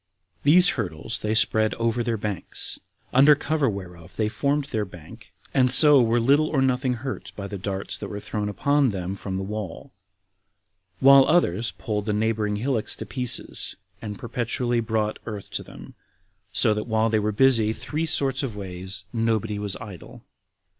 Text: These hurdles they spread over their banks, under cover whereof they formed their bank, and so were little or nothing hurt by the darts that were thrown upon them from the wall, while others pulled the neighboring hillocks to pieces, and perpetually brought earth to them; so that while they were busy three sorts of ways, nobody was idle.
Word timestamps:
These 0.41 0.69
hurdles 0.69 1.19
they 1.19 1.35
spread 1.35 1.75
over 1.75 2.01
their 2.01 2.17
banks, 2.17 2.79
under 3.13 3.35
cover 3.35 3.69
whereof 3.69 4.15
they 4.15 4.29
formed 4.29 4.65
their 4.65 4.83
bank, 4.83 5.31
and 5.53 5.69
so 5.69 6.01
were 6.01 6.19
little 6.19 6.47
or 6.47 6.59
nothing 6.59 6.95
hurt 7.05 7.31
by 7.35 7.45
the 7.45 7.59
darts 7.59 7.99
that 7.99 8.07
were 8.07 8.19
thrown 8.19 8.49
upon 8.49 8.89
them 8.89 9.13
from 9.13 9.37
the 9.37 9.43
wall, 9.43 9.91
while 10.99 11.25
others 11.25 11.69
pulled 11.69 12.07
the 12.07 12.13
neighboring 12.13 12.55
hillocks 12.55 12.95
to 12.95 13.05
pieces, 13.05 13.75
and 14.01 14.17
perpetually 14.17 14.79
brought 14.79 15.19
earth 15.27 15.51
to 15.51 15.61
them; 15.61 15.93
so 16.51 16.73
that 16.73 16.87
while 16.87 17.11
they 17.11 17.19
were 17.19 17.31
busy 17.31 17.71
three 17.71 18.07
sorts 18.07 18.41
of 18.41 18.55
ways, 18.55 19.03
nobody 19.13 19.59
was 19.59 19.75
idle. 19.79 20.23